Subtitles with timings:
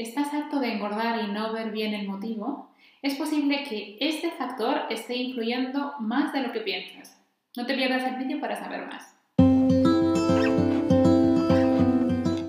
[0.00, 2.70] ¿Estás harto de engordar y no ver bien el motivo?
[3.02, 7.22] Es posible que este factor esté influyendo más de lo que piensas.
[7.54, 9.14] No te pierdas el vídeo para saber más.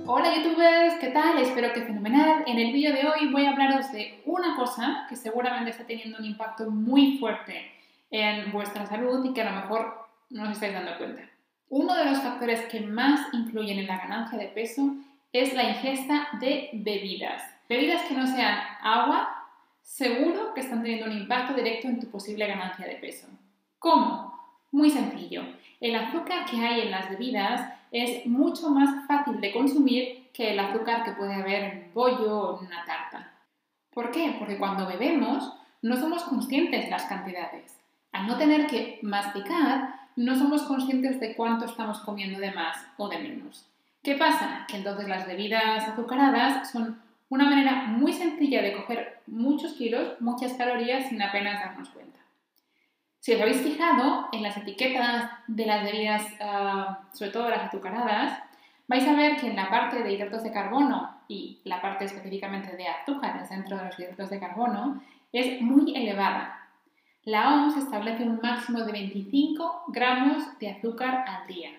[0.08, 1.40] Hola youtubers, ¿qué tal?
[1.40, 2.46] Espero que fenomenal.
[2.48, 6.20] En el vídeo de hoy voy a hablaros de una cosa que seguramente está teniendo
[6.20, 7.70] un impacto muy fuerte
[8.11, 11.23] en vuestra salud y que a lo mejor no os estáis dando cuenta.
[11.68, 14.95] Uno de los factores que más influyen en la ganancia de peso
[15.34, 17.43] es la ingesta de bebidas.
[17.70, 19.47] Bebidas que no sean agua,
[19.82, 23.28] seguro que están teniendo un impacto directo en tu posible ganancia de peso.
[23.79, 24.37] ¿Cómo?
[24.71, 25.43] Muy sencillo.
[25.79, 30.59] El azúcar que hay en las bebidas es mucho más fácil de consumir que el
[30.59, 33.34] azúcar que puede haber en un pollo o en una tarta.
[33.94, 34.36] ¿Por qué?
[34.38, 37.78] Porque cuando bebemos no somos conscientes de las cantidades.
[38.11, 43.09] Al no tener que masticar, no somos conscientes de cuánto estamos comiendo de más o
[43.09, 43.70] de menos.
[44.03, 44.66] ¿Qué pasa?
[44.67, 50.53] Que entonces las bebidas azucaradas son una manera muy sencilla de coger muchos kilos, muchas
[50.53, 52.20] calorías sin apenas darnos cuenta.
[53.20, 58.42] Si os habéis fijado en las etiquetas de las bebidas, ah, sobre todo las azucaradas,
[58.88, 62.76] vais a ver que en la parte de hidratos de carbono y la parte específicamente
[62.76, 66.67] de azúcares dentro de los hidratos de carbono es muy elevada.
[67.23, 71.70] La OMS establece un máximo de 25 gramos de azúcar al día.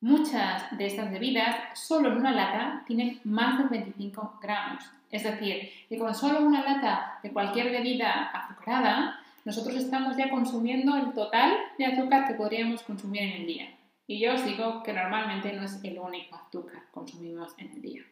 [0.00, 4.84] Muchas de estas bebidas, solo en una lata, tienen más de 25 gramos.
[5.10, 10.96] Es decir, que con solo una lata de cualquier bebida azucarada, nosotros estamos ya consumiendo
[10.96, 13.76] el total de azúcar que podríamos consumir en el día.
[14.06, 17.80] Y yo os digo que normalmente no es el único azúcar que consumimos en el
[17.80, 18.02] día.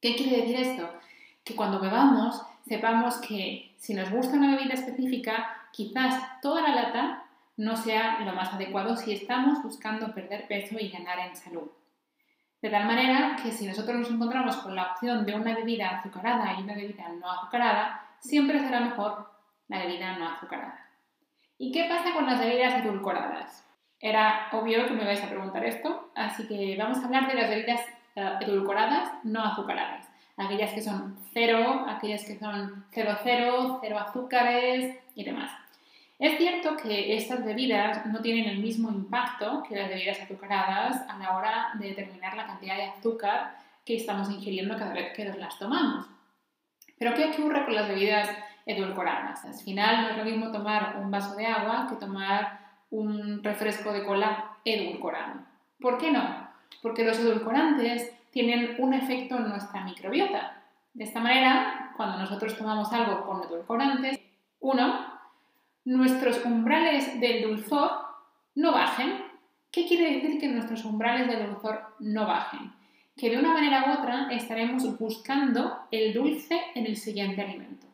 [0.00, 0.90] ¿Qué quiere decir esto?
[1.44, 7.21] Que cuando bebamos, sepamos que si nos gusta una bebida específica, quizás toda la lata
[7.56, 11.70] no sea lo más adecuado si estamos buscando perder peso y ganar en salud.
[12.60, 16.54] De tal manera que si nosotros nos encontramos con la opción de una bebida azucarada
[16.54, 19.30] y una bebida no azucarada, siempre será mejor
[19.68, 20.86] la bebida no azucarada.
[21.58, 23.66] ¿Y qué pasa con las bebidas edulcoradas?
[23.98, 27.48] Era obvio que me vais a preguntar esto, así que vamos a hablar de las
[27.48, 27.80] bebidas
[28.14, 30.08] eh, edulcoradas no azucaradas.
[30.36, 35.61] Aquellas que son cero, aquellas que son cero cero, cero azúcares y demás.
[36.18, 41.18] Es cierto que estas bebidas no tienen el mismo impacto que las bebidas azucaradas a
[41.18, 45.36] la hora de determinar la cantidad de azúcar que estamos ingiriendo cada vez que nos
[45.38, 46.06] las tomamos.
[46.98, 48.30] Pero ¿qué ocurre con las bebidas
[48.64, 49.44] edulcoradas?
[49.44, 53.92] Al final no es lo mismo tomar un vaso de agua que tomar un refresco
[53.92, 55.40] de cola edulcorado.
[55.80, 56.48] ¿Por qué no?
[56.80, 60.62] Porque los edulcorantes tienen un efecto en nuestra microbiota.
[60.94, 64.20] De esta manera, cuando nosotros tomamos algo con edulcorantes,
[64.60, 65.11] uno,
[65.84, 67.90] nuestros umbrales del dulzor
[68.54, 69.24] no bajen.
[69.70, 72.72] ¿Qué quiere decir que nuestros umbrales del dulzor no bajen?
[73.16, 77.86] Que de una manera u otra estaremos buscando el dulce en el siguiente alimento.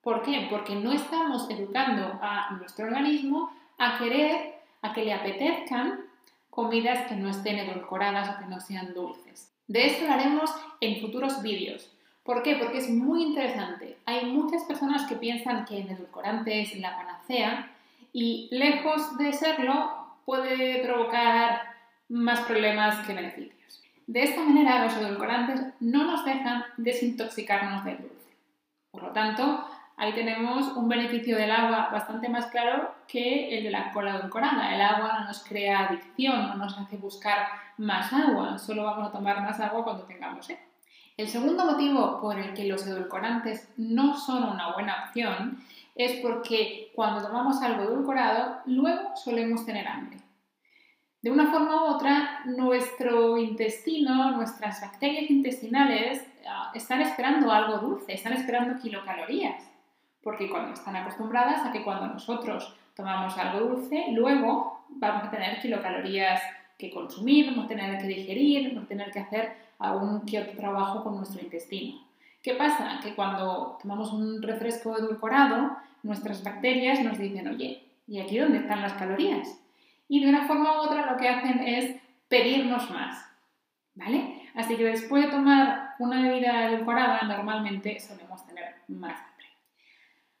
[0.00, 0.46] ¿Por qué?
[0.50, 6.00] Porque no estamos educando a nuestro organismo a querer, a que le apetezcan
[6.48, 9.52] comidas que no estén edulcoradas o que no sean dulces.
[9.66, 11.92] De esto haremos en futuros vídeos,
[12.26, 12.56] ¿Por qué?
[12.56, 13.98] Porque es muy interesante.
[14.04, 17.70] Hay muchas personas que piensan que el edulcorante es la panacea
[18.12, 19.92] y lejos de serlo
[20.24, 21.62] puede provocar
[22.08, 23.82] más problemas que beneficios.
[24.08, 28.36] De esta manera los edulcorantes no nos dejan desintoxicarnos del dulce.
[28.90, 29.64] Por lo tanto,
[29.96, 34.74] ahí tenemos un beneficio del agua bastante más claro que el de la cola edulcorada.
[34.74, 37.46] El agua no nos crea adicción, no nos hace buscar
[37.78, 40.48] más agua, solo vamos a tomar más agua cuando tengamos.
[41.16, 45.58] El segundo motivo por el que los edulcorantes no son una buena opción
[45.94, 50.18] es porque cuando tomamos algo edulcorado, luego solemos tener hambre.
[51.22, 58.12] De una forma u otra, nuestro intestino, nuestras bacterias intestinales ah, están esperando algo dulce,
[58.12, 59.64] están esperando kilocalorías,
[60.22, 65.60] porque cuando están acostumbradas a que cuando nosotros tomamos algo dulce, luego vamos a tener
[65.60, 66.42] kilocalorías
[66.78, 70.56] que consumir, vamos a tener que digerir, vamos a tener que hacer algún que otro
[70.56, 72.00] trabajo con nuestro intestino.
[72.42, 73.00] ¿Qué pasa?
[73.02, 78.82] Que cuando tomamos un refresco edulcorado, nuestras bacterias nos dicen, oye, ¿y aquí dónde están
[78.82, 79.60] las calorías?
[80.08, 81.96] Y de una forma u otra lo que hacen es
[82.28, 83.24] pedirnos más,
[83.94, 84.48] ¿vale?
[84.54, 89.46] Así que después de tomar una bebida edulcorada, normalmente solemos tener más hambre.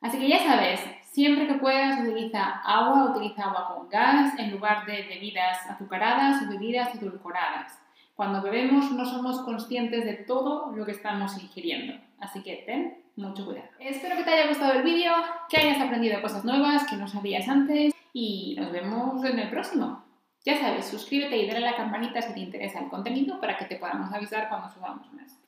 [0.00, 4.86] Así que ya sabes, siempre que puedas utiliza agua, utiliza agua con gas en lugar
[4.86, 7.78] de bebidas azucaradas o bebidas edulcoradas.
[8.16, 13.44] Cuando bebemos no somos conscientes de todo lo que estamos ingiriendo, así que ten mucho
[13.44, 13.68] cuidado.
[13.78, 15.12] Espero que te haya gustado el vídeo,
[15.50, 20.02] que hayas aprendido cosas nuevas que no sabías antes y nos vemos en el próximo.
[20.46, 23.66] Ya sabes, suscríbete y dale a la campanita si te interesa el contenido para que
[23.66, 25.38] te podamos avisar cuando subamos más.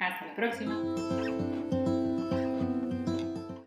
[0.00, 1.65] Hasta la próxima.